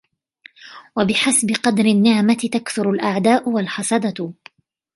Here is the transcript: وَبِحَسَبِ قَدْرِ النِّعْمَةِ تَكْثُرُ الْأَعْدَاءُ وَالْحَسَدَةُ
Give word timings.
وَبِحَسَبِ 0.95 1.51
قَدْرِ 1.63 1.85
النِّعْمَةِ 1.85 2.33
تَكْثُرُ 2.33 2.89
الْأَعْدَاءُ 2.91 3.49
وَالْحَسَدَةُ 3.49 4.33